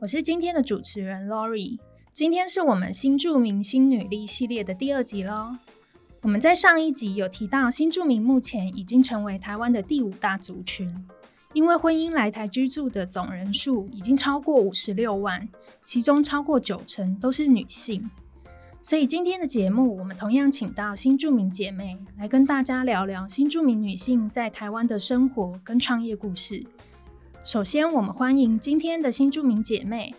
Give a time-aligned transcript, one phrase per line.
[0.00, 1.78] 我是今天的主持人 Lori。
[2.10, 5.54] 今天是我们新著名新女力系列的第二集喽。
[6.22, 10.88] 我们在上一集有提到，新住民目前已经成为台湾的第五大族群，
[11.52, 15.46] 因为婚姻来台居住的总人数已经超过五十六万，
[15.84, 18.10] 其中超过九成都是女性。
[18.82, 26.64] 所以今天的节目，我们同样请到新住民姐妹来跟大家聊聊新住民女性在台湾的生活跟创业故事。
[27.50, 30.14] 首先，我们欢迎今天的新著名姐妹，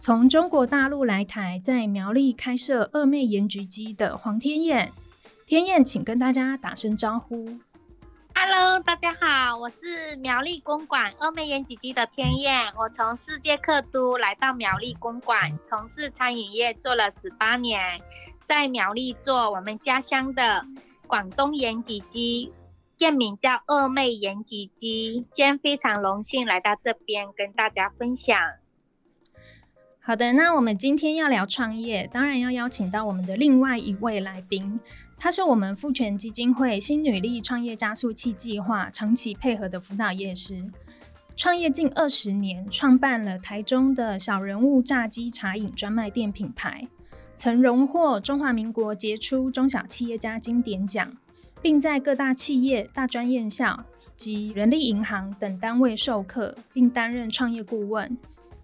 [0.00, 4.90] 从中国大陆来台，在苗栗开设二妹盐焗鸡的黄天燕。
[5.44, 7.58] 天燕，请跟大家打声招呼。
[8.34, 12.72] Hello，大家好，我是苗栗公馆二妹盐焗鸡的天燕。
[12.74, 18.00] 我从世界客都来到苗栗公馆，从事餐饮业做了十八年，
[18.46, 20.64] 在苗栗做我们家乡的
[21.06, 22.50] 广东盐焗鸡。
[23.00, 28.38] 店名叫二妹盐焗鸡，今天非常荣幸来到这边跟大家分享。
[30.00, 34.78] 好的，那我们今天要聊创业，当然要邀请到我们的另外一位来宾，
[35.16, 40.70] 他是我们富权基金会新女力创业加速器计划长期配合的辅导业师，
[41.34, 46.86] 创业近二十年，创办了台中的小人物炸鸡茶饮专卖店品牌，
[47.34, 51.16] 曾荣获中华民国杰出中小企业家经典奖。
[51.62, 53.84] 并在各大企业、大专院校
[54.16, 58.16] 及人力银行等单位授课，并担任创业顾问。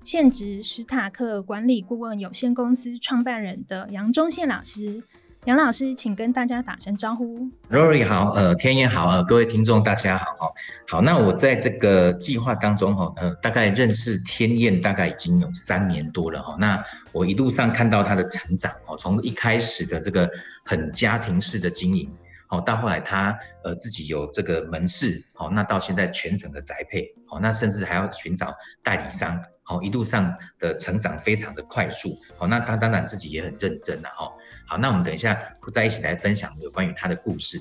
[0.02, 5.02] 现职史塔克管理顾问有限公司创办人的杨忠宪老师。
[5.44, 7.48] 杨老师，请跟大家打声招呼。
[7.70, 10.52] Rory 好，呃，天燕好，呃，各位听众大家好，
[10.88, 16.56] 好，那我在这个计划当中哈，呃，大概认识天燕大概已经有三年多了哈。
[16.58, 16.76] 那
[17.12, 20.28] 我一路上看到他的成长哦，从一开始的这个
[20.64, 22.10] 很家庭式的经营。
[22.48, 34.32] 好，到后来他呃自己有这个门市，好，那到现在全省的宅配，好，那甚至还要寻找代理商，好，一路上的成长非常的快速，好，那他当然自己也很认真了，哈，
[34.66, 35.36] 好，那我们等一下
[35.72, 37.60] 再一起来分享有关于他的故事。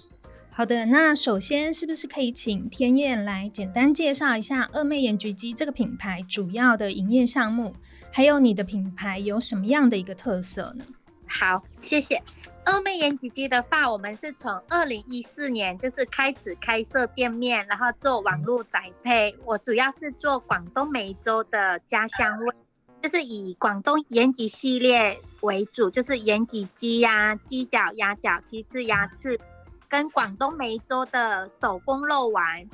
[0.51, 7.75] 好的，那首先是不是可以请天燕来简单介绍一下二妹盐焗鸡这个品牌主要的营业项目，
[8.09, 10.85] 还有你的品牌有什么样的一个特色呢？
[11.27, 12.21] 好，谢谢。
[12.65, 19.37] 二妹盐焗鸡的话，我们是从二零一四年就是开始开设店面，然后做网络宅配。
[19.45, 22.55] 我主要是做广东梅州的家乡味，
[23.03, 29.39] 就是以广东盐焗系列为主，就是盐焗鸡呀、鸡脚、鸭脚、鸡翅、鸭翅，
[29.87, 32.67] 跟广东梅州的手工肉丸，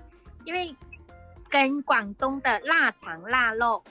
[0.46, 0.74] 因为
[1.50, 3.84] 跟广东的腊肠、腊肉，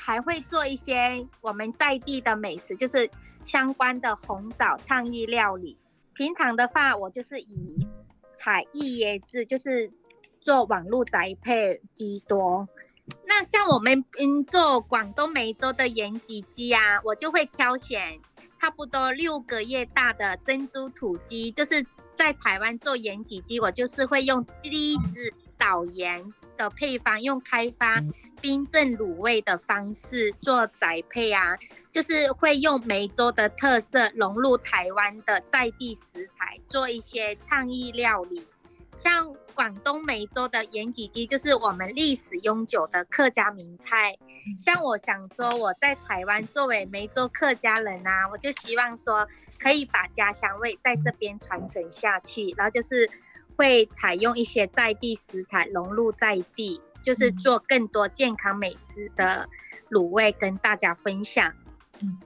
[0.00, 3.10] 还会做一些我们在地的美食，就是。
[3.42, 5.78] 相关的红枣创意料理，
[6.12, 7.88] 平常的话，我就是以
[8.34, 9.90] 采艺椰子，就是
[10.42, 12.68] 做网络宅配居多。
[13.26, 18.20] 那像我们嗯做广东梅州的盐焗鸡啊，我就会挑选
[18.56, 21.82] 差不多六个月大的珍珠土鸡，就是
[22.14, 27.96] 在台湾做盐焗鸡，我就是会用低脂导盐的配方，用开发。
[28.40, 31.58] 冰镇卤味的方式做宅配啊，
[31.90, 38.46] 就是会用梅州的特色融入台湾的在地食材，做一些创意料理。
[38.96, 44.16] 像广东梅州的盐焗鸡，就是我们历史悠久的客家名菜。
[44.58, 49.26] 像我想说，我在台湾作为梅州客家人啊，我就希望说
[49.58, 53.08] 可以把家乡味在这边传承下去，然后就是
[53.56, 56.80] 会采用一些在地食材融入在地。
[57.02, 59.48] 就是做更多健康美食的
[59.90, 61.52] 卤味跟大家分享。
[62.00, 62.18] 嗯，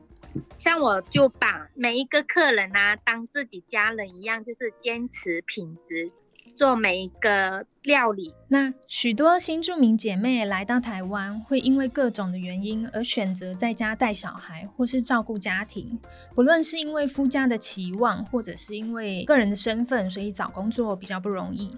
[0.56, 6.12] 像我就把每一个客人啊当自己家人一样，就是坚持品质。
[6.56, 15.98] 做每一个料理，那许多新住民姐妹来到台湾，会因为各种的原因而选择在家带小孩或是照顾家庭。
[16.32, 21.76] 不论是因为夫家的期望，或者是因为个人的身份，所以找工作比较不容易。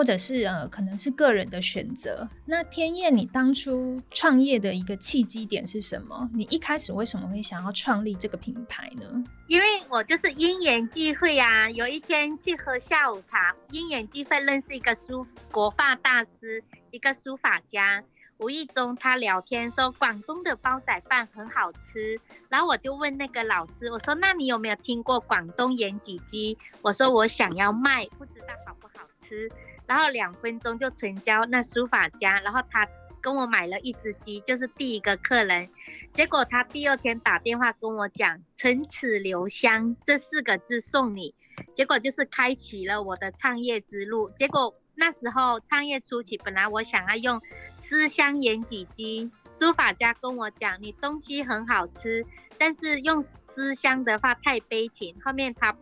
[0.00, 2.26] 或者是呃，可能是个人的选择。
[2.46, 6.26] 那天燕，你当初创业的一个契机点是什么？
[6.32, 9.22] 你一开始为什么会想要创立这个品牌呢？
[9.46, 18.02] 因为我就是因缘际会啊，有一天去喝下午茶，因缘际会认识一个书国画大师，一个书法家。
[18.38, 22.18] 无意中他聊天说广东的煲仔饭很好吃，
[22.48, 26.56] 然后我就问那个老师，我说那你有没有听过广东盐焗鸡？
[26.80, 29.46] 我说我想要卖，不知道好不好吃。
[29.90, 32.86] 然后两分钟就成交，那书法家，然后他
[33.20, 35.68] 跟我买了一只鸡，就是第一个客人。
[36.12, 41.34] 结果他第二天打电话跟我讲“陈齿留香”这四个字送你，
[41.74, 44.30] 结果就是开启了我的创业之路。
[44.30, 44.72] 结果。
[44.96, 47.40] 那时候创业初期，本来我想要用
[47.74, 52.22] 思香盐焗鸡，书法家跟我讲，你东西很好吃，
[52.58, 55.16] 但是用思香的话太悲情。
[55.24, 55.74] 后面他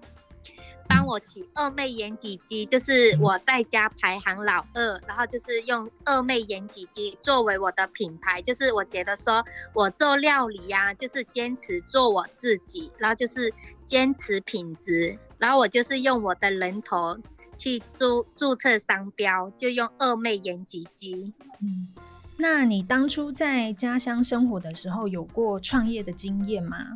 [0.88, 9.44] 帮我起二妹盐焗鸡，就是我在家排行老二，然后就是用二妹盐焗鸡作为我的品牌，就是我觉得说
[9.74, 13.52] 我做料理呀，就是坚持做我自己，然后就是
[13.84, 17.16] 坚持品质，然后我就是用我的人头。
[17.60, 21.34] 去注注册商标，就用二妹盐焗鸡。
[21.60, 21.88] 嗯，
[22.36, 26.94] 那你当初在家乡生活的时候，有过创业的经验吗？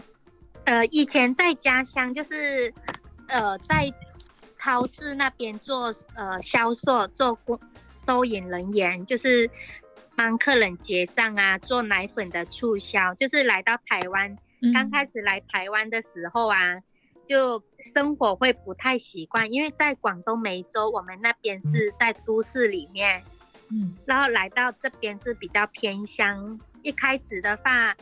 [0.63, 2.73] 呃，以前在家乡就是
[3.33, 3.93] 呃在
[4.57, 7.59] 超市那边做呃销售，做工
[7.93, 9.51] 收银人员，就是
[10.15, 13.13] 帮客人结账啊，做奶粉的促销。
[13.15, 14.37] 就是来到台湾，
[14.73, 16.81] 刚开始来台湾的时候啊。
[17.25, 23.23] 就生活会不太习惯，因为在广东梅州，我们那边是在都市里面，
[23.71, 26.59] 嗯，然后来到这边是比较偏乡。
[26.83, 27.95] 一开始的话，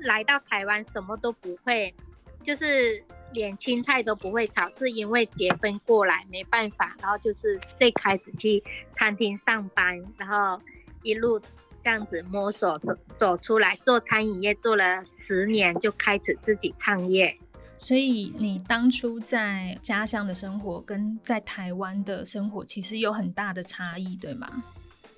[0.00, 1.94] 来到台湾什么都不会，
[2.42, 3.02] 就是
[3.34, 10.58] 连青菜都不会炒，是因为结婚过来没办法，然后就是最开始去餐厅上班，然后
[11.02, 11.38] 一路
[11.82, 17.36] 这样子摸索走走出来，做餐饮业做了十年，就开始自己创业。
[17.78, 24.64] 所以你当初在家乡的生活跟在台湾的生活其实有很大的差异，对吗？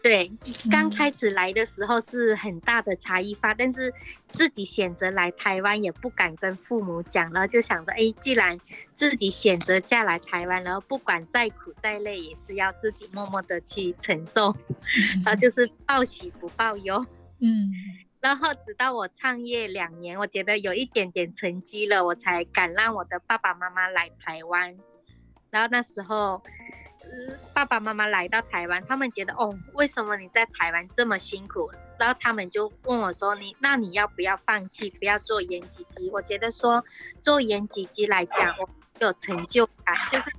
[0.06, 0.30] 对，
[0.70, 3.92] 刚开始来的时候是很大的差异化，但是
[4.28, 8.56] 自己选择来台湾也不敢跟父母讲，然后就想着，哎，既然
[8.94, 14.54] 自己选择嫁来台湾，然后不管再苦再累，也是要自己默默的去承受，
[15.26, 17.04] 然后就是报喜不报忧，
[17.40, 17.72] 嗯。
[18.20, 24.76] 然后直到我创业两年，我觉得有一点点成绩了，我才敢让我的爸爸妈妈来台湾。
[25.50, 26.40] 然后那时候，
[27.52, 31.70] 爸爸妈妈来到台湾，他们觉得哦，为什么你在台湾这么辛苦？
[31.98, 36.84] 然后他们就问我说：“你那你要不要放弃，不要做盐焗鸡？”我觉得说
[37.22, 38.68] 做盐焗鸡来讲，我
[39.00, 40.30] 有成就感，就是。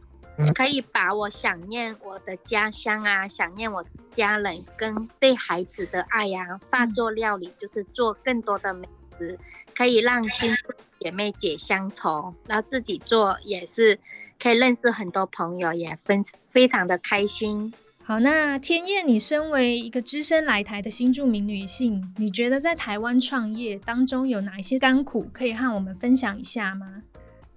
[0.54, 8.88] 可以把我想念我的家乡啊，想念我家人跟对孩子的爱呀，化作料理，就是做更多的美
[9.18, 9.40] 食，
[9.75, 10.56] 可以让新
[11.00, 14.00] 姐妹解乡愁，然后自己做也是
[14.42, 17.74] 可以认识很多朋友，也分非常的开心。
[18.04, 27.04] 好，那天燕，你身为一个资深来台的新著名女性，你觉得在台湾创业当中有哪一些甘苦可以和我们分享一下吗？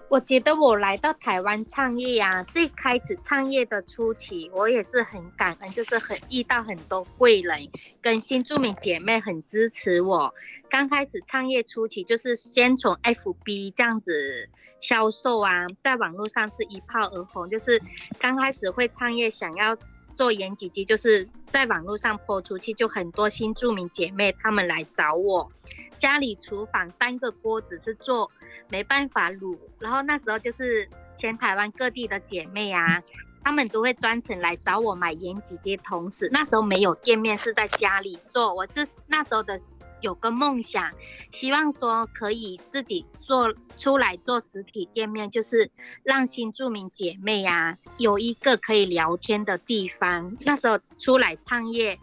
[0.09, 7.69] 我觉得我来到台湾创业呀，最开始创业的初期，我也是很感恩，就是很遇到很多贵人
[8.03, 10.35] 跟新住民姐妹很支持我。
[10.69, 14.49] 刚开始创业初期，就是先从 FB 这样子
[14.81, 17.81] 销售啊，在网络上是一炮而红，就是
[18.19, 19.77] 刚开始会创业，想要
[20.15, 25.50] 做盐焗鸡，就是在网络上播出去，就很多新住民姐妹她们来找我，
[25.99, 28.31] 家里厨房三个锅子是做。
[28.73, 33.02] 没办法卤，然后那时候就是全台湾各地的姐妹啊，
[33.43, 35.76] 她们都会专程来找我买盐焗鸡。
[35.78, 38.54] 同时那时候没有店面，是在家里做。
[38.54, 39.59] 我是那时候的
[40.00, 40.90] 有个梦想，
[41.30, 45.71] 希望说可以自己做出来做实体店面，就是
[46.02, 50.37] 让新住民姐妹呀有一个可以聊天的地方。
[50.40, 51.99] 那时候出来创业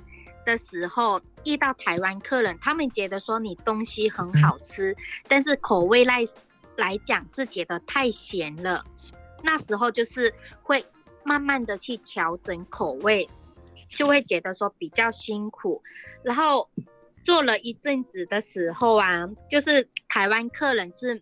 [0.46, 4.96] 的时候，遇到台湾客人，他们觉得说你东西很好吃，
[5.27, 6.25] 但是口味来。
[6.77, 8.86] 来讲是觉得太咸了，
[9.42, 10.86] 那时候就是会
[11.24, 13.27] 慢慢的去调整口味，
[13.89, 15.82] 就会觉得说比较辛苦。
[16.22, 16.70] 然后
[17.27, 21.22] 做了一阵子的时候啊，就是台湾客人是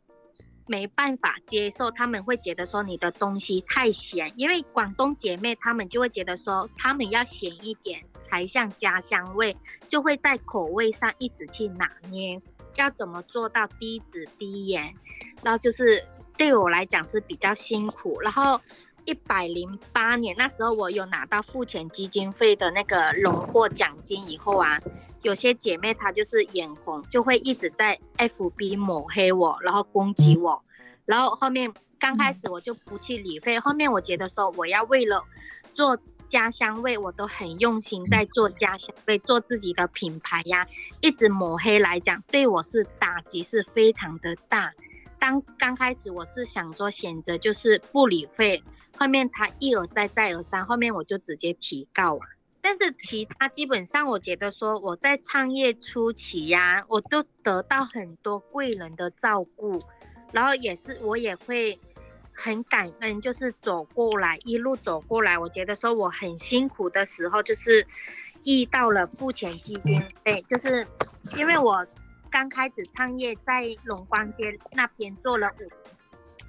[0.67, 9.57] 没办法接受，他们会觉得说你的东西太咸，因为广东姐妹他们就会觉得说他们要咸一点才像家乡味，
[9.89, 12.39] 就会在口味上一直去拿捏。
[12.75, 14.93] 要怎么做到低脂低盐？
[15.41, 16.05] 然后就是
[16.37, 18.21] 对我来讲是比较辛苦。
[18.21, 18.61] 然后
[19.05, 24.79] 一百零八年那时候，我有拿到付钱基金会的那个荣获奖金以后啊，
[25.25, 30.63] 有些姐妹她就是眼红，就会一直在 FB 抹黑我，然后攻击我。
[31.03, 35.23] 然后后面刚开始我就不去理会，后面我觉得说我要为了
[35.73, 40.67] 做家乡味，我都很用心在做家乡味，做自己的品牌呀。
[41.01, 44.71] 一直抹黑来讲，对我是打击是非常的大。
[45.17, 48.63] 当刚开始我是想说选择就是不理会，
[48.95, 52.34] 后面他一而再再而三，后面我就直接提告啊。
[52.67, 59.79] 但是其他基本上，我觉得说我在创业初期呀，我都得到很多贵人的照顾，
[60.31, 61.79] 然后也是我也会
[62.33, 67.85] 很感恩，就是走过来一路走过来，我觉得说我很辛苦的时候，就是
[68.45, 70.87] 遇到了付钱基金会，就是
[71.37, 71.85] 因为我
[72.31, 75.69] 刚开始创业在龙光街那边做了五。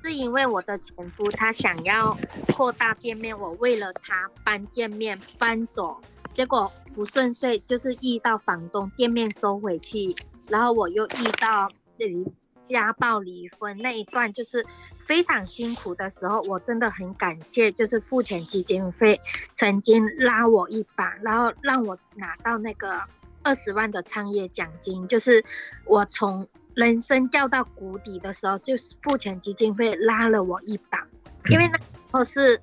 [0.06, 2.16] 是因为我的前夫他想要
[2.54, 6.00] 扩大店面，我为了他搬店面搬走，
[6.32, 10.14] 结果不顺遂，就是遇到房东店面收回去，
[10.48, 12.24] 然后我又遇到离
[12.64, 14.64] 家暴离婚那一段，就是
[15.04, 19.20] 非常辛苦的时候，我真的很感谢，就是付钱基金会
[19.56, 23.02] 曾经拉我一把，然后让我拿到那个
[23.42, 25.44] 二十万的创业奖金，就是
[25.84, 26.46] 我从。
[26.76, 31.06] 人生掉到谷底的时候，就是付钱基金会拉了我一把，
[31.48, 32.60] 因为那时候是，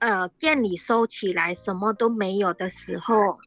[0.00, 3.38] 呃，店里收起来什么都没有的时候，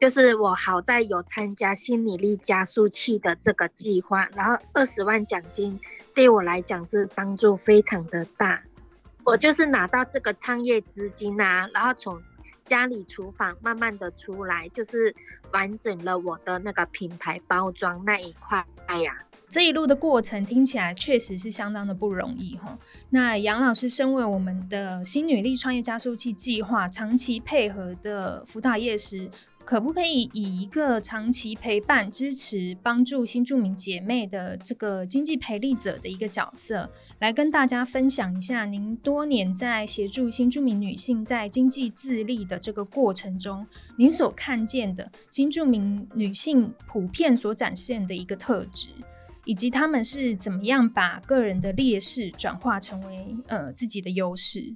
[0.00, 5.76] 就是我好在有参加心理力加速器的这个计划，然后二十万奖金
[6.14, 8.62] 对我来讲是帮助非常的大，
[9.24, 12.22] 我就是拿到这个创业资金啊，然后从
[12.64, 15.12] 家里厨房慢慢的出来，就是
[15.52, 18.64] 完整了我的那个品牌包装那一块
[19.02, 19.24] 呀。
[19.50, 22.78] 这一路的过程听起来确实是相当的不容易哈。
[23.10, 29.30] 那杨老师身为我们的新女力创业加速器计划长期配合的辅导业师，
[29.64, 48.90] 可不可以以一个长期陪伴、支持、帮助新住民姐妹的这个经济陪力者的一个角色，来跟大家分享一下您多年在协助新住民女性在经济自立的这个过程中，您所看见的新住民女性普遍所展现的一个特质？
[49.48, 54.74] 以及他们是怎么样把个人的劣势转化成为呃自己的优势？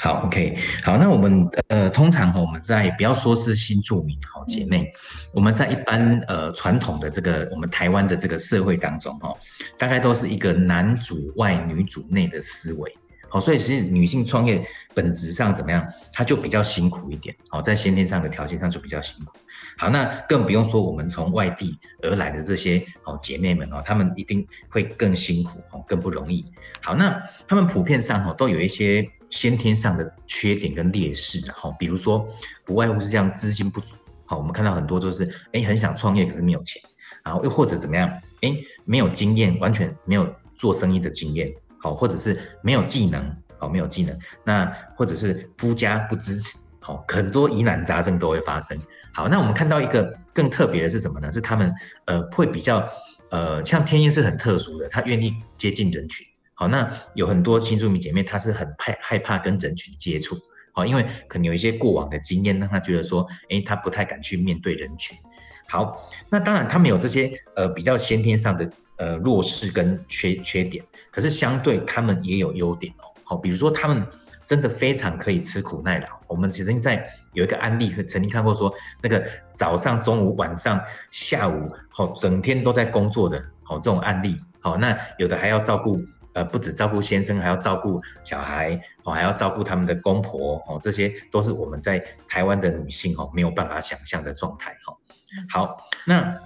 [0.00, 4.92] 好，OK，好，那我们呃通常哈我们在不要说是新住民好姐妹，
[5.32, 9.32] 我们在一般呃传统的这个我们台湾的这个社会当中哈，
[9.78, 12.96] 大概都是一个男主外女主内的思维。
[13.28, 14.64] 好，所以其实女性创业
[14.94, 17.34] 本质上怎么样，她就比较辛苦一点。
[17.48, 19.32] 好，在先天上的条件上就比较辛苦。
[19.76, 26.46] 好，那更不用说我们从外地而来的这些哦姐妹们哦，她们一定会更辛苦哦，更不容易。
[26.80, 32.26] 好，那她们普遍上哦都有一些先天上的缺点跟劣势，然后比如说
[32.64, 33.96] 不外乎是这样资金不足。
[34.24, 36.80] 好，我们看到很多都是哎很想创业可是没有钱，
[37.24, 38.08] 然后又或者怎么样
[38.42, 41.52] 哎没有经验，完全没有做生意的经验。
[41.86, 44.66] 好，或者是没有技能，好，没有技能，那
[44.96, 48.76] 或者是夫家不支持，好，很多疑难杂症都会发生。
[49.14, 51.30] 好，那我们看到一个更特别的是什么呢？
[51.30, 51.72] 是他们
[52.06, 52.88] 呃会比较
[53.30, 56.26] 呃像天燕是很特殊的，他愿意接近人群。
[56.54, 60.36] 好，那有很多新住民姐妹，她是很害害怕跟人群接触，
[60.72, 65.16] 好，因为可能有一些过往的经验，让她觉得说，哎，她不太敢去面对人群。
[65.68, 68.70] 好，那当然他们有这些呃比较先天上的。
[68.98, 73.04] 呃，弱势跟缺缺点，可是相对他们也有优点哦。
[73.24, 74.02] 好，比如说他们
[74.46, 76.06] 真的非常可以吃苦耐劳。
[76.26, 84.40] 我们曾经在有一个案例，曾经看过说，那个早上、中午、晚上、下午，好，整天都在工作的，好这种案例。
[84.60, 86.00] 好，那有的还要照顾，
[86.32, 94.74] 呃，不止照顾先生，还要照顾小孩，哦，还要照顾他们的公婆，哦，这些都是我们在台湾的女性哦没有办法想象的状态。
[94.86, 94.96] 哈，
[95.48, 96.38] 好，那。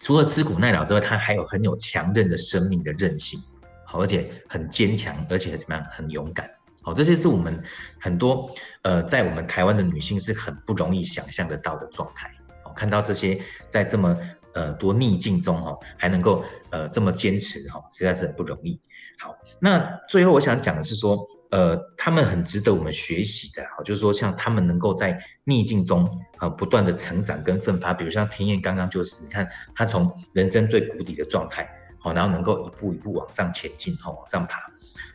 [0.00, 3.40] 除了吃苦耐劳之外，他还有很有强韧的生命的韧性，
[3.86, 6.50] 好，而且很坚强，而且怎么样，很勇敢，
[6.82, 7.58] 好，这些是我们
[7.98, 12.30] 很多呃，在我们台湾的女性是很不容易想象得到的状态。
[12.64, 14.14] 哦，看到这些在这么
[14.52, 18.78] 呃多逆境中哦，还能够呃这么坚持哈，实在是很不容易。
[19.18, 21.26] 好，那最后我想讲的是说。
[21.54, 26.04] 呃，他们很值得我们学习的，好，就是说像他们能够在逆境中
[26.38, 31.64] 啊不断的成长跟奋发，比如像田燕刚刚就是，你看他从人生最谷底的状态，
[32.00, 34.58] 好，然后能够一步一步往上前进，好，往上爬。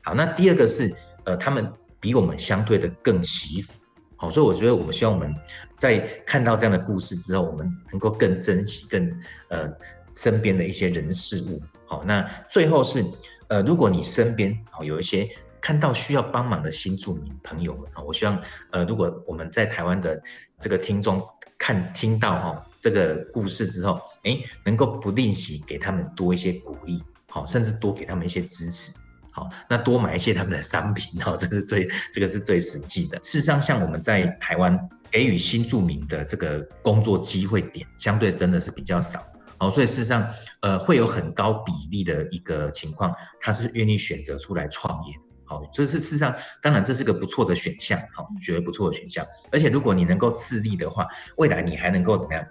[0.01, 1.69] 好，那第二个是，呃，他们
[1.99, 3.77] 比我们相对的更惜福，
[4.15, 5.35] 好，所以我觉得我们希望我们
[5.77, 9.69] 在看到这样的故事之后，我们能够更珍惜更呃
[10.13, 13.03] 身边的一些人事物，好，那最后是，
[13.49, 15.29] 呃，如果你身边好有一些。
[15.61, 20.21] 看到需要帮忙的新住民朋友们啊，我希望呃，如果我们在台湾的
[20.59, 21.25] 这个听众
[21.57, 28.93] 看听到哈这个故事之后，哎，能够不吝惜给他们多一些鼓励，好，甚至多给他们一些支持，
[29.31, 33.17] 好，那多买一些他们的商品，哦，这是最这个是最实际的。
[33.19, 34.79] 事实上，像我们在台湾
[35.11, 39.21] 给予新住民的这个工作机会点，相对真的是比较少。
[39.57, 40.25] 好，所以事实上，
[40.61, 45.13] 呃，会有很高比例的一个情况，他是愿意选择出来创业。
[45.49, 49.25] 好，这是事实上，当然这是个不错的选项，好，绝对不错的选项。
[49.51, 52.45] 而且如果你能够自立的话，未来你还能够怎么样？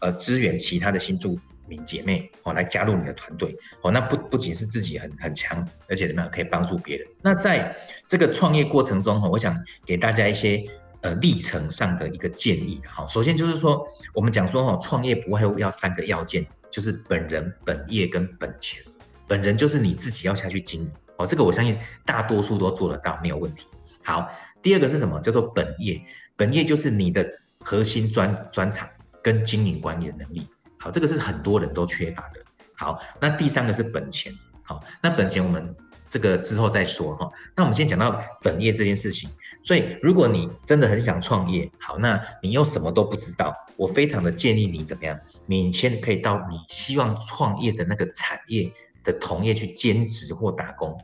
[0.00, 7.04] 呃，支援其他的新住民姐妹，哦，来加入你的团队，哦，那不不仅是自己很很强，而且怎么样可以帮助别人。
[7.20, 10.64] 那在这个创业过程中，哈，我想给大家一些
[11.00, 13.84] 呃历程上的一个建议，好，首先就是说，
[14.14, 16.46] 我们讲说，哈，创业不会要三个要件。
[16.70, 18.82] 就是本人、本业跟本钱。
[19.28, 23.66] 本人就是你自己要下去经营哦，这个我相信大多数都做得到，没有问题。
[24.02, 24.28] 好，
[24.62, 25.20] 第二个是什么？
[25.20, 26.00] 叫做本业。
[26.36, 27.28] 本业就是你的
[27.60, 28.88] 核心专专长
[29.22, 30.48] 跟经营管理的能力。
[30.78, 32.40] 好，这个是很多人都缺乏的。
[32.74, 34.32] 好，那第三个是本钱。
[34.62, 35.74] 好，那本钱我们。
[36.06, 37.28] 这个之后再说哈。
[37.56, 39.28] 那我们先讲到本业这件事情。
[39.64, 45.18] 所以，如果你真的很想创业，好，那你又什么都不知道，我非常的建议你怎么样？
[45.46, 48.72] 你先可以到你希望创业的那个产业
[49.04, 50.98] 的同业去兼职或打工。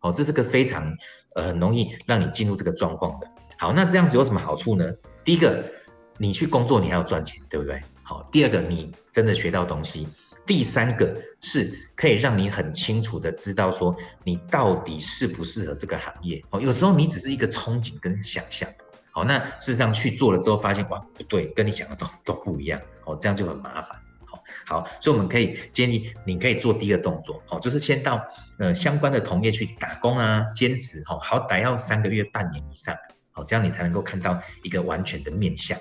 [0.00, 0.94] 好，这是个非常
[1.34, 3.30] 呃很容易让你进入这个状况的。
[3.56, 4.92] 好，那这样子有什么好处呢？
[5.24, 5.64] 第一个，
[6.18, 7.82] 你去工作你还要赚钱，对不对？
[8.02, 10.06] 好，第二个，你真的学到东西。
[10.46, 16.58] 第三个是可以让你很清楚的知道说你到底适不适合这个行业哦。
[16.58, 18.66] 有时候你只是一个憧憬跟想象，
[19.10, 24.00] 好，那事实上去做了之后发现哇不对，跟你想的都都不一样，哦，这样就很麻烦，
[24.68, 28.22] 好，所以我们可以建议你可以做第一个动作，好，就是先到
[28.58, 32.94] 呃相关的同业去打工啊，兼职，好，好歹要三个月、半年以上，
[33.32, 35.78] 好，这样你才能够看到一个完全的面相。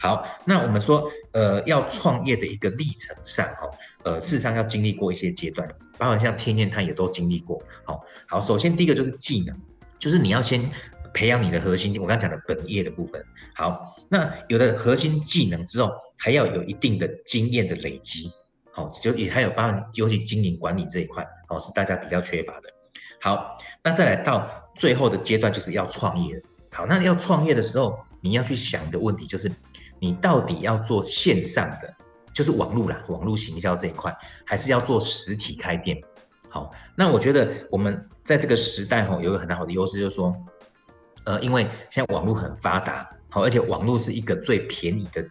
[0.00, 3.70] 好，那我们说，呃，要创业的一个历程上，哈，
[4.02, 7.62] 呃，事实上要经历过一些阶段，包括像天燕他也都经历过。
[7.84, 9.56] 好，好，首先第一个就是技能，
[10.00, 10.68] 就是你要先
[11.12, 13.24] 培养你的核心，我刚讲的本业的部分。
[13.54, 18.30] 好，那有的核心技能之后，还要有一定的经验的累积。
[18.72, 22.68] 好，就也还有包括尤其经营管理这一块，哦，是大家比较缺乏的。
[23.20, 26.40] 好，那再来到最后的阶段，就是要创业。
[26.70, 29.50] 好，那要创业的时候，你要去想的问题，就是。
[30.02, 31.94] 你到底要做线上的，
[32.32, 34.10] 就是网络啦，网络行销这一块，
[34.46, 36.00] 还是要做实体开店？
[36.48, 40.34] 好，那我觉得我们在这个时代哈，有一个很好的优势，就是说，
[41.24, 45.24] 呃，因为现在网络很发达，好，而且网络是一个最便宜的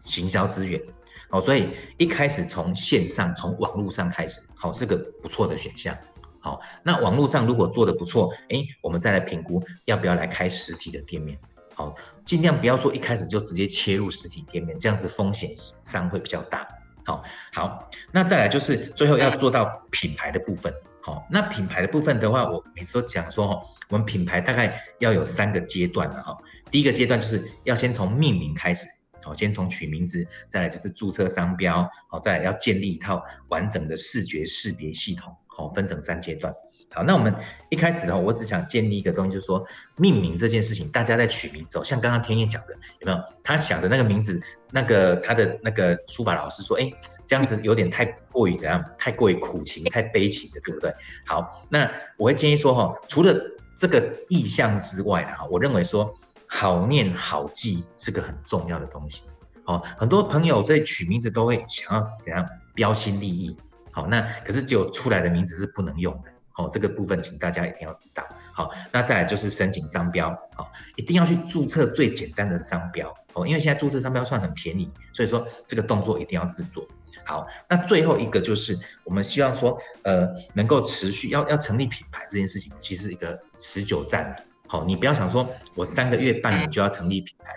[0.00, 0.80] 行销资源，
[1.28, 1.68] 好，所以
[1.98, 5.96] 一开始从线上、从网络上开始，好，是个不错的选项。
[6.40, 11.36] 好，那网络上如果做的不错，哎，我们再来评估要不要来开实体的店面。
[11.74, 11.94] 好，
[12.24, 15.50] 尽量不要说一开始就直接切入实体店面，这样子风险
[15.82, 16.66] 上会比较大。
[17.04, 17.22] 好，
[17.52, 20.72] 好，那再来就是最后要做到品牌的部分。
[21.02, 26.36] 好，那品牌的部分的话，我每次都讲说，我们品牌大概要有三个阶段的哈。
[26.70, 28.86] 第一个阶段就是要先从命名开始，
[29.22, 36.52] 好，先从取名字，再来就是注册商标，好，再来要建立一套完整的视觉识别系统，好，分成三阶段。
[36.92, 37.34] 好，那我们
[37.68, 39.62] 一开始的话，我只想建立一个东西，就是说
[39.96, 43.22] 命名这件事情，大家在取名之后，像刚刚天燕讲的，有没有？
[43.44, 46.90] 他想的那个名字，那个他的那个书法老师说，哎，
[47.26, 48.82] 这样子有点太过于怎样？
[48.96, 50.90] 太过于苦情、太悲情的，对不对？
[51.26, 53.34] 好，那我会建议说，哈，除了
[53.76, 56.12] 这个意象之外的哈，我认为说
[56.46, 59.22] 好念好记是个很重要的东西。
[59.66, 63.56] 哦，很多朋友在取名字都会想要怎样标新立异，
[63.90, 66.30] 好，那可是只有出来的名字是不能用的。
[66.56, 68.26] 哦，这个部分请大家一定要知道。
[68.54, 76.86] 好，那再来就是申请商标，好，一定要去注册最简单的商标哦，因为现在注册商标算很便宜，所以说这个动作一定要制作。
[77.26, 84.34] 好，那最后一个就是我们希望说，呃，能够持续要要成立品牌这件事情，其实一个持久战。
[84.68, 87.52] 好，你不要想说我三个月半年就要成立品牌，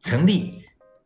[0.00, 0.62] 成立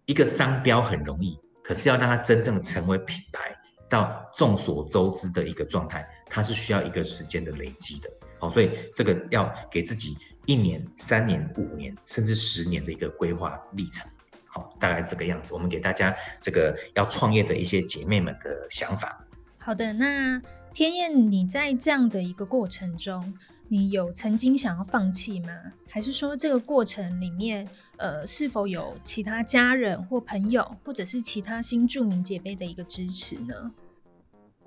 [0.07, 3.55] 一个商标很容易，可是要让它真正成为品牌。
[3.91, 14.07] 到众所周知的一个状态，它是需要一个时间的累积的，好，所以这个要给自己一年、三年、五年，甚至十年的一个规划历程，
[14.49, 15.55] 好，大概这个样子。
[15.55, 19.25] 我们给大家这个要创业的一些姐妹们的想法。
[19.59, 20.41] 好的，那
[20.73, 23.35] 天燕，你在这样的一个过程中，
[23.69, 25.49] 你有曾经想要放弃吗？
[25.91, 33.71] 还是说这个过程里面，呃，是否有其他家人或朋友，或者是其他新著名姐妹的一个支持呢？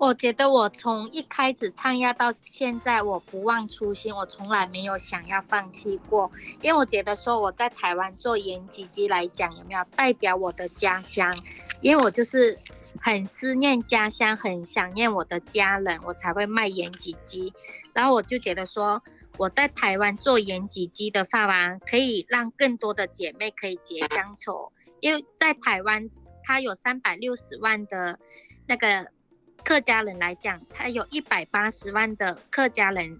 [0.02, 6.28] 我觉得我从一开始创业到现在，我不忘初心，我从来没有想要放弃过。
[6.60, 11.40] 因为我觉得说我在台湾做盐焗鸡来讲，有没有代表我的家乡？
[11.80, 12.58] 因为我就是
[13.00, 17.54] 很思念家乡，很想念我的家人，我才会卖盐焗鸡。
[17.92, 19.00] 然后我就觉得说，
[19.38, 26.10] 我在台湾做延吉鸡的话吧，可以让更多的姐妹可以结乡愁，因为在台湾，
[26.42, 28.18] 它有三百六十万的
[28.66, 29.06] 那个
[29.64, 33.18] 客家人来讲，他有一百八十万的客家人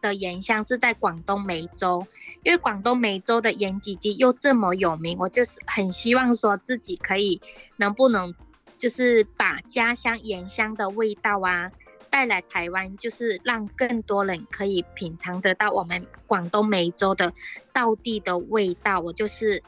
[0.00, 2.06] 的盐乡是在广东梅州，
[2.42, 7.40] 因为广东梅州的延吉鸡又这么有名，我就是很希望说自己可以
[7.76, 8.34] 能不能
[8.78, 11.70] 就是把家乡盐乡的味道啊。
[12.10, 17.32] 带来台湾，就是让更多人可以品尝得到我们广东梅州的
[17.72, 19.00] 道地的味道。
[19.00, 19.62] 我就是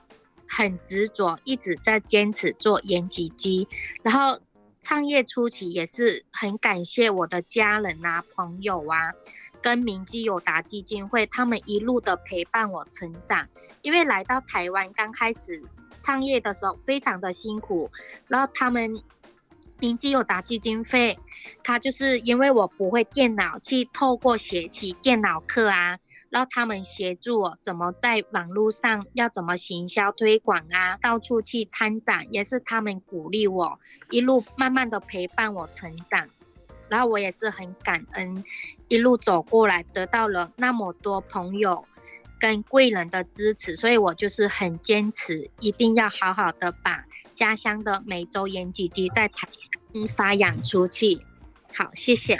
[0.46, 3.66] 很执着，一直在坚持做盐焗鸡。
[4.02, 4.38] 然后
[4.84, 9.12] 创业初期也是很感谢我的家人啊、朋友啊，
[9.62, 13.48] 跟明基友达基金会，他们一路的陪伴我成长。
[13.80, 15.62] 因为来到台湾刚开始
[16.02, 17.90] 创业的时候，非常的辛苦，
[18.28, 19.02] 然后他们。
[19.80, 21.18] 明基友达基金会，
[21.62, 25.98] 他就是因为我不会电脑，去透过学习电脑课啊，
[26.34, 33.78] 然后他们协助我怎么在网络上要怎么行销推广啊，到处去参展，也是他们鼓励我，
[34.10, 36.28] 一路慢慢的陪伴我成长，
[36.88, 38.42] 然后我也是很感恩，
[38.88, 41.86] 一路走过来得到了那么多朋友
[42.40, 47.04] 跟贵人的支持，所以我就是很坚持，一定要好好的把。
[47.32, 49.48] 家乡的美洲盐焗鸡在台
[49.92, 51.20] 嗯发扬出去，
[51.72, 52.36] 好，谢谢。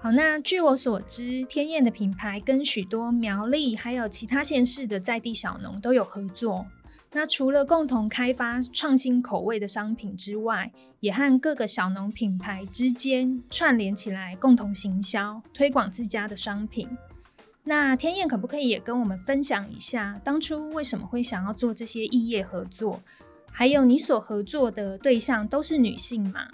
[0.00, 6.64] 好，那据我所知，天燕的品牌跟许多苗栗还有其他县市的在地小农都有合作。
[7.10, 16.88] 那除了共同开发创新口味的商品之外，也和各个小农品牌之间串联起来，共同行销推广自家的商品。
[17.64, 23.02] 那天燕可不可以也跟我们分享一下，当初为什么会想要做这些异业合作？
[23.50, 26.48] 还有你所合作的对象都是女性吗？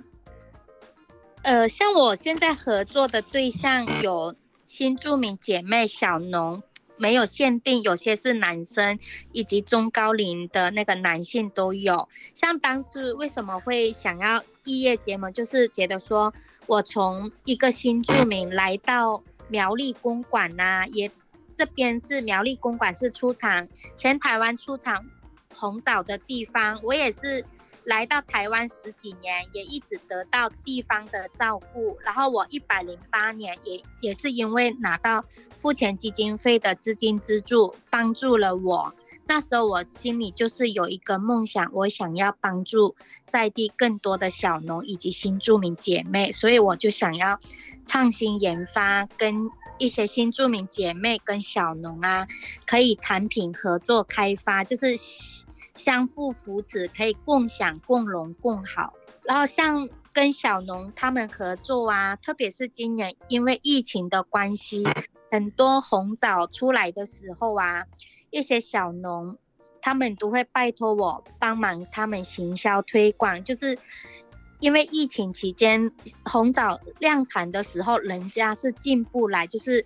[1.44, 4.34] 呃，像我现在合作的对象有
[4.66, 6.62] 新著名姐妹小农，
[6.96, 8.98] 没有限定，有些是男生，
[9.30, 12.08] 以及中高龄的那个男性都有。
[12.32, 16.32] 像当时为什么会想要异业结盟，就是觉得说
[16.66, 21.10] 我从一个新著名来到苗栗公馆呐，也
[21.52, 25.04] 这边是苗栗公馆是出厂，全台湾出厂。
[25.56, 27.44] 红枣的地方，我也是
[27.84, 31.98] 来到台湾十几年，也一直得到地方的照顾。
[32.04, 35.24] 然后我一百零八年也也是因为拿到
[35.56, 38.94] 付钱基金会的资金资助，帮助了我。
[39.26, 42.94] 那时候我心里就是有一个梦想，我想要帮助
[43.26, 47.38] 在地更多的小农以及新住民姐妹，所以我就想要
[47.86, 49.50] 创新研发跟。
[49.76, 52.28] 一些新著名姐妹跟小农啊，
[52.64, 54.96] 可以产品合作开发，就是
[55.74, 58.94] 相互扶持，可以共享、共荣、共好。
[59.22, 64.84] 然后像跟小农他们合作啊，特别是今年因为疫情的关系，
[65.30, 67.84] 很多红枣出来的时候啊，
[68.30, 69.36] 一些小农
[69.80, 73.78] 他们都会拜托我帮忙他们行销推广，就是。
[74.60, 75.92] 因为疫情期间
[76.24, 79.84] 红枣量产的时候，人家是进不来，就是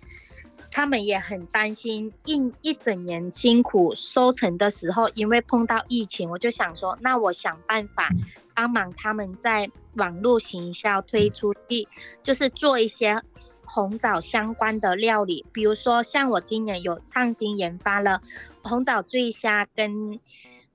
[0.71, 8.09] 他们也很担心，一一整年辛苦收成的时候，因为碰到疫情，我就想说，那我想办法
[8.53, 11.87] 帮忙他们在网络行销推出去，
[12.23, 13.21] 就是做一些
[13.65, 18.21] 红枣相关的料理，比如说像我今年有创新研发了
[18.63, 20.19] 红枣醉虾跟。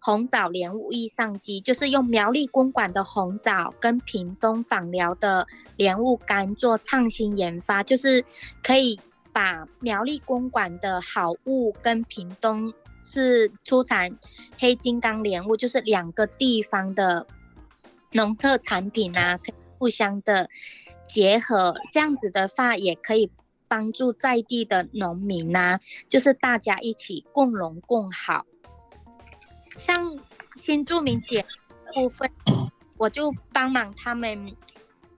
[0.06, 8.22] 红枣莲雾意上机，就是用苗栗公馆的红枣跟屏东访寮的莲雾干做创新研发，就是
[8.62, 9.00] 可以
[9.34, 14.16] 把苗栗公馆的好物跟屏东是出产
[14.58, 17.26] 黑金刚莲雾，就是两个地方的
[18.12, 19.38] 农特产品啊，
[19.76, 20.48] 互相的
[21.08, 23.28] 结合，这样子的话也可以
[23.68, 28.46] 帮助在地的农民呐，就是大家一起共荣共好。
[29.76, 29.96] 像
[30.54, 31.44] 新住民姐
[31.92, 32.30] 部分，
[32.96, 34.54] 我就帮忙他们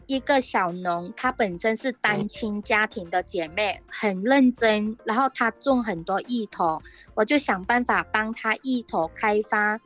[0.06, 6.80] 一个小农，她本身是单亲家庭的姐妹，很认真，然后她种很多芋头，
[7.14, 9.80] 我就想办法帮她芋头开发，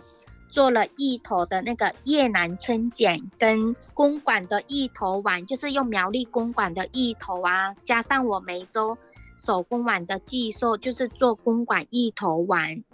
[0.50, 8.98] 做了芋头的那个越南春卷跟公馆的芋头丸，就是用苗栗公馆的芋头啊，加上我梅州
[9.38, 12.84] 手工碗的技术，就是做公馆芋头丸。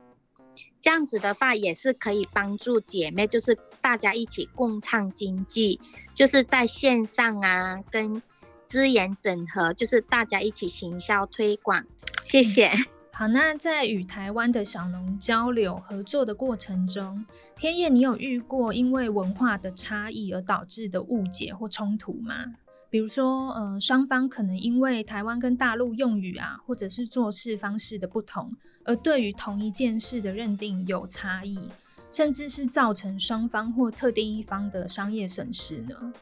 [0.81, 5.81] 这样子的话也是可以帮助姐妹，就是大家一起共创经济，
[6.13, 8.21] 就是在线上啊，跟
[8.67, 11.87] 资源整合，就是大家一起行销推广。
[12.21, 12.69] 谢谢。
[13.13, 22.45] 好，那在与台湾的小农交流合作的过程中，天叶，你有遇过因为文化的差异而导致的误解或冲突吗？
[22.91, 28.51] 比比如说，呃，双方可能因为台湾跟大陆用语啊，或者是做事方式的不同，
[28.87, 31.69] 而对于同一件事的认定有差异，
[32.11, 36.13] 甚至是造成双方或特定一方的商业损失呢？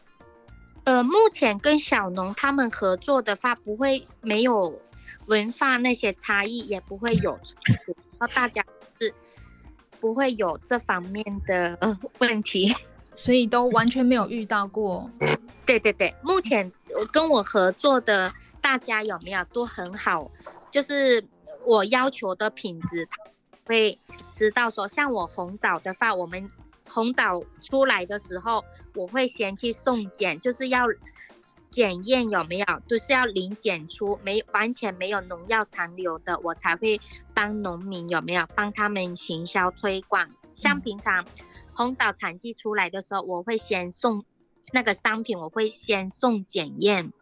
[0.85, 4.81] 呃，目前跟小农他们合作的话，不会没有
[5.27, 8.65] 文化那些差异，也不会有冲突，然后大家
[9.01, 9.15] 是
[10.01, 12.75] 不会有这方面的呃问题。
[13.17, 15.09] 所以都完全没有遇到过。
[15.65, 20.29] 对对对，目前我跟我合作的大家有没有都很好，
[20.69, 21.25] 就是
[21.65, 23.09] 我要求的品质，
[23.67, 23.99] 会
[24.35, 26.51] 知道说，像我红枣的话，我们
[26.87, 30.87] 红枣出来的时候，我会先去送检，就是要
[31.71, 37.01] 检验有没有，都是要零检出，没完全没有农药残留的，我才会
[37.33, 40.29] 帮农民有没有帮他们行销推广。
[40.55, 41.25] 像平常。
[41.77, 44.25] 红枣产季出来的时候，我会先送
[44.73, 47.13] 那个商品，我会先送检验，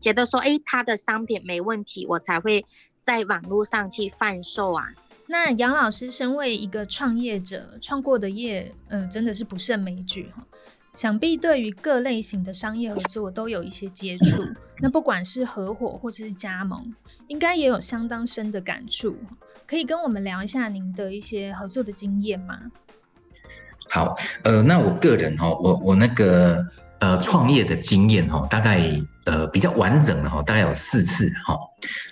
[0.00, 4.92] 觉得说，哎，他的商品没问题，我才会在网络上去贩售啊。
[5.32, 10.44] 那杨老师身为一个创业者，创过的业，嗯，真的是不胜枚举哈。
[10.92, 14.44] 想必对于各类型的商业合作都有一些接触，
[14.80, 16.94] 那不管是合伙或者是加盟，
[17.28, 19.16] 应该也有相当深的感触。
[19.66, 22.60] 可以跟我们聊一下您的一些合作的经验吗？
[23.88, 24.14] 好，
[24.44, 26.62] 呃，那我个人哈，我我那个
[26.98, 28.82] 呃创业的经验哈，大概
[29.24, 31.58] 呃比较完整的哈，大概有四次哈。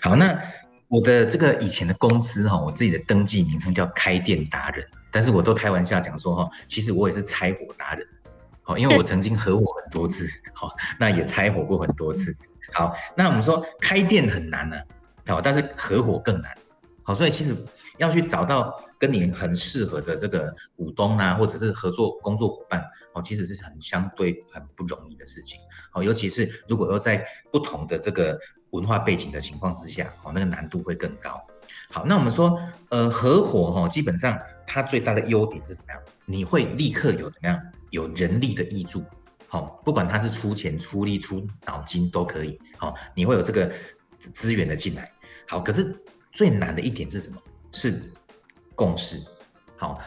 [0.00, 0.40] 好，那
[0.90, 8.04] 我的这个以前的公司哈，我自己的登记名称叫开店达人，但是我都开玩笑讲说哈，其实我也是拆伙达人，
[8.62, 12.36] 好，因为我曾经合伙很多次，好，那也拆伙过很多次。
[12.72, 14.76] 好，那我们说开店很难呢，
[15.28, 16.52] 好，但是合伙更难，
[17.04, 17.56] 好，所以其实。
[17.98, 25.60] 要去找到跟你很适合的这个股东啊，或者是合作工作伙伴哦，其实是很相对很不容易的事情
[25.92, 26.02] 好。
[26.02, 27.22] 尤其是如果要在
[27.52, 28.40] 不同的这个
[28.70, 31.40] 文化背景的情况之下哦，那个难度会更高。
[31.90, 36.02] 好，那我们说呃合伙哈，基本上它最大的优点是怎么样？
[36.24, 39.02] 你会立刻有怎么样有人力的益助，
[39.48, 43.70] 好，不管他是出钱出力出脑筋都可以，好，你会有这个
[44.32, 45.10] 资源的进来。
[45.48, 45.96] 好，可是
[46.32, 47.36] 最难的一点是什么？
[47.72, 48.00] 是
[48.74, 49.20] 共识，
[49.76, 50.00] 好，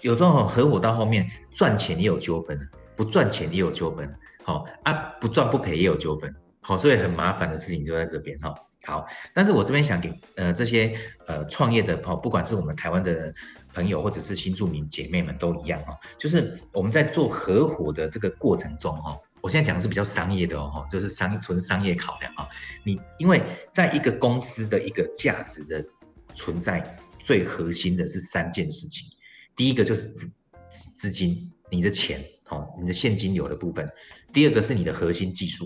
[0.00, 2.58] 有时候合伙到后面赚钱也有纠纷，
[2.96, 8.54] 不赚钱也有纠纷，好啊，不赚不赔也有纠纷，好，所以很麻烦的事情就在这边哈。
[8.84, 13.32] 好，但是我这边想给呃这些呃创业的朋，不管是我们台湾的
[13.74, 22.48] 朋友或者是新住民姐妹们都一样哈，就是我们在做合伙的这个过程中哈，我现在讲的是比较商业的哦，就是商纯商业考量啊，
[22.82, 25.84] 你因为在一个公司的一个价值的
[26.34, 26.98] 存在。
[27.24, 29.02] 最核心的是三件事情，
[29.56, 30.30] 第一个就是资
[30.98, 33.86] 资金，你的钱，哦，你的现金流的部分；
[34.30, 35.64] 第二个是你的核心技术；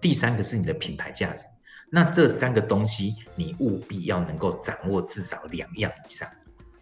[0.00, 1.46] 第三个是你的品牌价值。
[1.90, 6.28] 那这三个东西，你务必要能够掌握至少两样以上。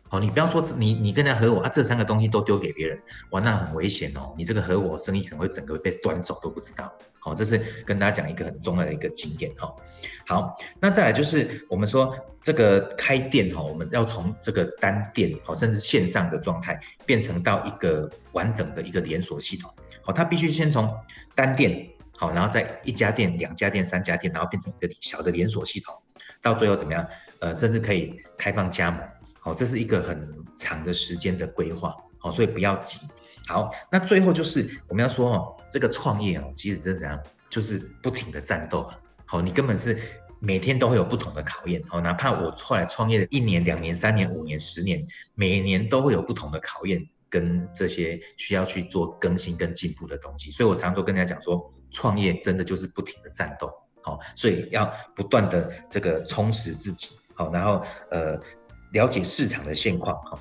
[0.09, 3.01] 好，你不要说你你跟他合伙啊，这三个东西都丢给别人，
[3.31, 4.33] 哇，那很危险哦。
[4.39, 6.93] 你这个合伙生意可能会整个被端走都不知道。
[7.19, 9.75] 好，这是跟大家讲一个很重要的一个经验哈。
[10.27, 19.73] 好，那再来就是我们说这个开店哈，我们要从这个单店好，甚至线上的状态，变成到一个完整的一个连锁系统。
[20.03, 20.93] 好，它必须先从
[21.35, 25.95] 单店好，然后再一家店、两家店、三家店，然后变成一个小的连锁系统，
[26.41, 27.07] 到最后怎么样？
[27.41, 29.01] 呃，甚至可以开放加盟。
[29.39, 32.99] 好，这是一个很长的时间的规划，好，所以不要急。
[33.47, 38.91] 好，那最后就是我们要说哦，这个创业哦，其实是怎样，就是不停的战斗。
[39.25, 39.97] 好，你根本是
[40.41, 41.83] 每天都会有不同的考验。
[41.87, 50.51] 好，哪怕我后来创业一年、两年、三年、五年、十年，每年都会有不同的考验跟这些需要去做更新跟进步的东西。
[50.51, 53.72] 所以我常常都跟大家讲说，创业真的就是不停的战斗。
[54.03, 57.11] 好，所以要不断的这个充实自己。
[57.35, 58.40] 好，然后呃。
[58.92, 60.38] 了解市场的现况，好。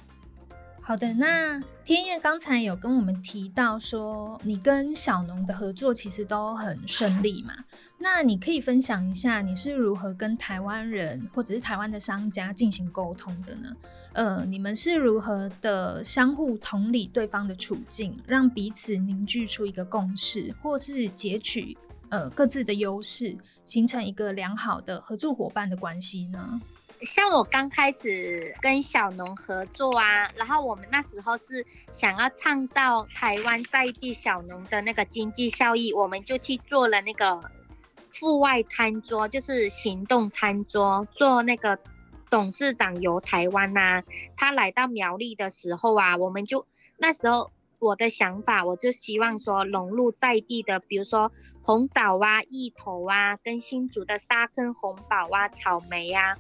[0.88, 7.56] 好的，那天燕刚才有跟我们提到说，你跟小农的合作其实都很顺利嘛？
[7.98, 13.76] 那你可以分享一下，你是如何跟台湾人或者是台湾的商家进行沟通的呢？
[14.14, 21.76] 呃，你们是如何的相互同理对方的处境，让彼此凝聚出一个共识，或是截取
[22.10, 26.62] 呃各自的优势，形成一个良好的合作伙伴的关系呢？
[27.06, 37.40] 像我刚开始跟小农合作啊，然后我们那时候是想要创造台湾在地小农的那个经济效益，我们就去做了那个
[38.20, 41.08] 户外餐桌，就是行动餐桌。
[41.12, 41.78] 做那个
[42.30, 44.02] 董事长游台湾呐，
[44.36, 46.66] 他来到苗栗的时候啊，我们就
[46.98, 56.36] 那时候我的想法，我就希望说融入在地的，比如说红枣啊、芋头啊，跟新竹的沙坑红宝啊、草莓啊，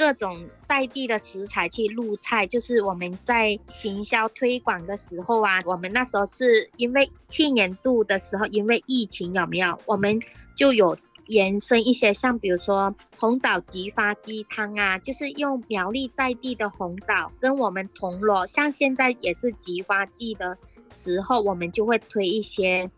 [0.00, 2.46] 各种在地的食材去入菜。
[2.46, 10.18] 就是我们在行销推广的时候啊，我们那时候是因为去年度的时候，因为疫情有没有，我们
[10.56, 20.56] 就有延伸一些，像比如说红枣菊花鸡汤啊，就是用苗栗在地的红枣跟我们铜锣，像现在也是菊花季的
[20.90, 22.90] 时候，我们就会推一些。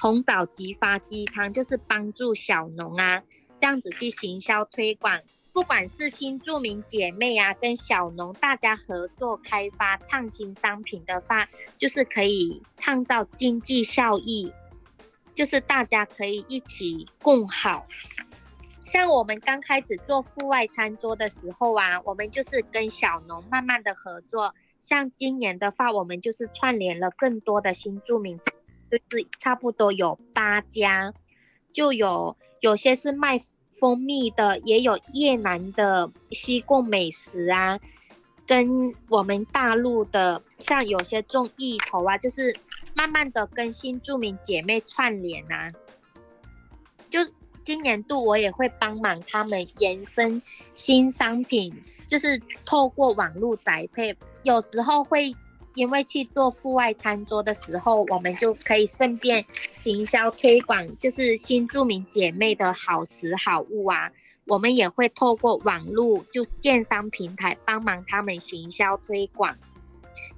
[0.00, 3.22] 红枣菊花鸡汤就是帮助小农啊，
[3.58, 5.18] 这样子去行销推广，
[5.56, 11.46] 不管是新著名姐妹啊，跟小农大家合作开发创新商品的话，
[11.78, 14.52] 就是可以创造经济效益，
[15.34, 17.86] 就是大家可以一起共好。
[18.82, 24.54] 像我们刚开始做户外餐桌的时候啊，我们就是跟小农慢慢的合作。
[24.78, 28.38] 像今年的话，我们就是串联了更多的新著名。
[28.38, 31.14] 就是差不多有八家，
[31.72, 33.38] 就有有些是卖
[33.78, 37.78] 蜂蜜的，也有越南的西贡美食啊，
[38.44, 42.52] 跟我们大陆的，像有些种芋头啊，就是
[42.96, 45.70] 慢慢的跟新著名姐妹串联啊。
[47.08, 47.20] 就
[47.62, 50.42] 今年度我也会帮忙他们延伸
[50.74, 51.72] 新商品，
[52.08, 55.32] 就是透过网络宅配，有时候会。
[55.76, 64.10] 因为去做户外餐桌的时候，我们就可以顺便行销推广，就是新著名姐妹的好食好物啊。
[64.46, 69.54] 我们也会透过网络，就是电商平台帮忙他们行销推广。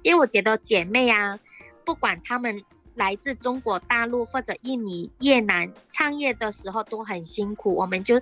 [0.03, 1.39] 因为我觉得姐妹啊，
[1.85, 2.61] 不管他们
[2.95, 7.73] 来自中国大陆或者印尼、越南，创业的时候都很辛苦。
[7.75, 8.19] 我们就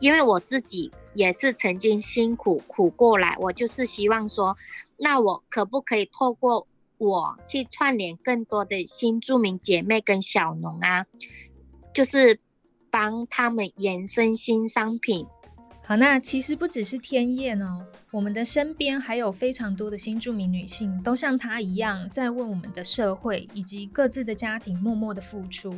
[0.00, 4.56] 因为我自己也是曾经辛苦苦过来，我就是希望说。
[5.00, 6.66] 那我可不可以透过
[6.98, 11.06] 我去串联更多的新著名姐妹跟小农啊，
[11.94, 12.40] 就是
[12.90, 15.24] 帮他们延伸新商品。
[15.84, 25.72] 好，那其实不只是天燕哦，我们的身边还有非常多的新著名女性，都像她一样，在为我们的社会以及各自的家庭默默的付出，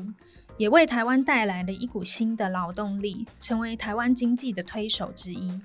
[0.61, 5.59] 也为台湾带来了一股新的劳动力，成为台湾经济的推手之一。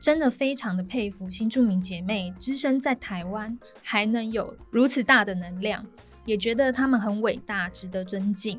[0.00, 5.86] 真的非常的佩服新著名姐妹，只身在台湾还能有如此大的能量，
[6.24, 8.58] 也觉得她们很伟大，值得尊敬。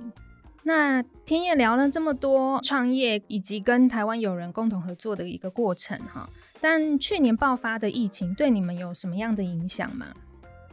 [0.64, 6.30] 那天野聊了这么多创业以及跟台湾友人共同合作的一个过程哈，
[6.62, 10.06] 但去年爆发的疫情对你们有什么样的影响吗？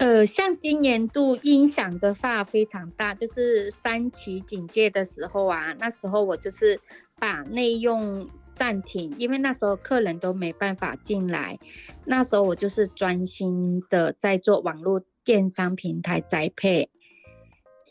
[0.00, 6.80] 呃，像今年度影响的话非常大，就是三级警戒的时候啊，那时候我就是
[7.18, 8.28] 把内用。
[8.52, 11.58] 暂停，因为那时候客人都没办法进来，
[12.04, 16.90] 那时候我就是专心的在做网络电商平台栽培，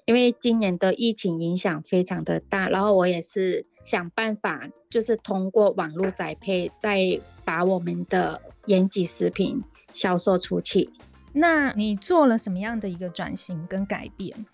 [0.06, 10.91] 因为今年的疫情影响非常的大，然后我也是想办法，就是通过网络栽培再把我们的延吉食品销售出去。
[11.34, 14.46] 那你做了什么样的一个转型跟改变？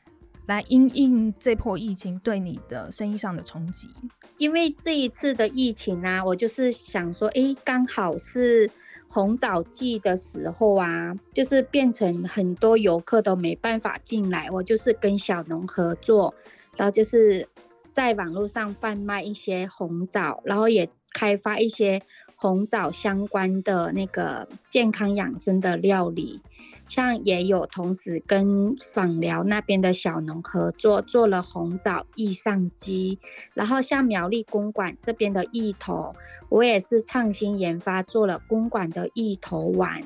[0.48, 3.90] 来因应这波疫情对你的生意上的冲击，
[4.38, 8.70] 因为这一次的疫情啊，我就是想说，哎，刚好是
[9.08, 16.32] 红枣季的时候啊，就是变成很多游客都没办法进来，我就是跟小农合作，
[16.78, 17.48] 然后就是
[17.90, 22.00] 在网络上贩卖一些红枣，然后也开发一些
[22.36, 26.42] 红枣相关的那个健康养生的料理。
[26.88, 33.18] 像也有同时跟访寮那边的小农合作，做了红枣益上鸡，
[33.56, 36.16] 然后像苗栗公馆这边的芋头，
[36.48, 40.00] 我也是创新研发做了公馆的芋头丸。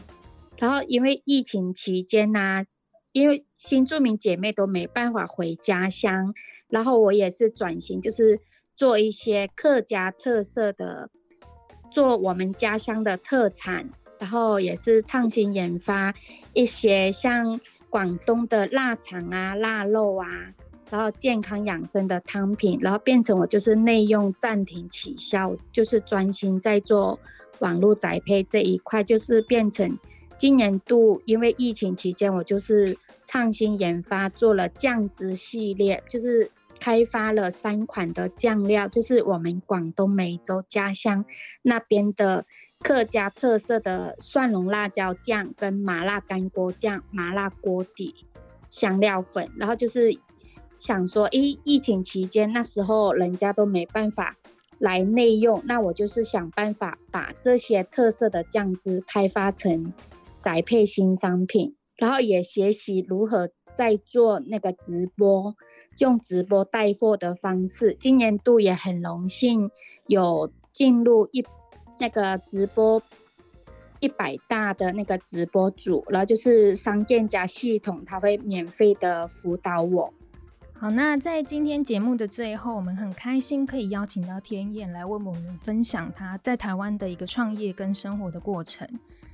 [0.57, 2.63] 然后因为疫情期间呢，
[3.11, 6.33] 因为新住民姐妹都没办法回家乡，
[6.69, 8.39] 然后我也是转型，就是
[8.73, 11.09] 做一些客家特色的，
[11.91, 13.89] 做我们家乡的特产。
[14.19, 16.13] 然后也是创新研发
[16.51, 17.57] 一些像
[17.89, 20.27] 广东的腊肠啊、腊肉啊，
[20.89, 27.17] 然后健康养生的汤品，然后变成我就是内用暂停起销，就是专心在做
[27.59, 29.97] 网络宅配这一块，就是变成
[30.37, 41.25] 今年度因为疫情期间，我就是创新研发做了酱汁系列，就是开发了三款的酱料，就是我们广东梅州家乡
[41.61, 42.45] 那边的。
[42.81, 48.25] 客家特色的蒜蓉辣椒酱跟麻辣干锅酱、麻辣锅底、
[48.69, 50.17] 香料粉，然后就是
[50.77, 54.37] 想说，诶，疫情期间那时候人家都没办法
[54.77, 59.93] 来内用，那我就是想办法把这些特色的酱汁开发成
[60.41, 65.53] 宅配新商品，然后也学习如何在做那个直播，
[65.99, 67.93] 用直播带货的方式。
[67.93, 69.69] 今年度也很荣幸
[70.07, 71.45] 有进入一
[71.99, 73.01] 那个直播
[73.99, 80.13] 一百大的那个直播组，然后就是商店加系统，他会免费的辅导我。
[80.73, 88.87] 好，那在今天节目的最后，我们很开心可以邀请到天燕来为我们分享他在台湾的一个创业跟生活的过程。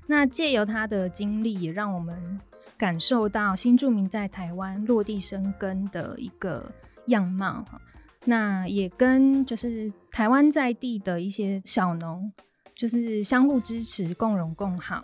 [0.07, 2.39] 那借由他的经历，也让我们
[2.77, 6.71] 感受到新住民在台湾落地生根的一个
[7.07, 7.63] 样貌。
[7.69, 7.81] 哈
[8.25, 12.31] 那也跟就是台湾在地的一些小农，
[12.73, 15.03] 就是相互支持、共荣共好。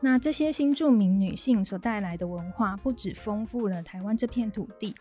[0.00, 4.94] 那这些新住民女性所带来的文化，不止丰富了台湾这片土地。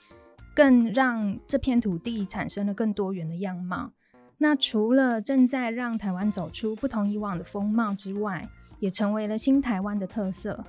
[0.55, 3.91] 更让这片土地产生了更多元的样貌。
[4.39, 8.49] 那除了正在让台湾走出不同以往的风貌之外，
[8.79, 10.65] 也成为了新台湾的特色，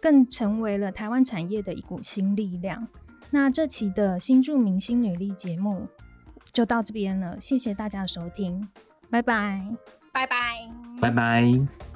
[0.00, 2.86] 更成为了台湾产业的一股新力量。
[3.30, 5.86] 那这期的新著名新女力节目
[6.52, 8.68] 就到这边了，谢谢大家的收听，
[9.10, 9.76] 拜拜，
[10.12, 10.70] 拜拜，
[11.00, 11.87] 拜拜。